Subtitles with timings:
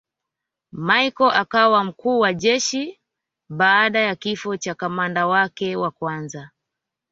[0.87, 2.99] Machel akawa mkuu wa jeshi
[3.49, 6.51] baada ya kifo cha kamanda wake wa kwanza